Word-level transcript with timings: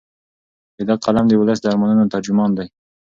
د 0.77 0.79
ده 0.87 0.95
قلم 1.05 1.25
د 1.29 1.33
ولس 1.41 1.59
د 1.61 1.65
ارمانونو 1.71 2.11
ترجمان 2.13 2.49
دی. 2.57 2.67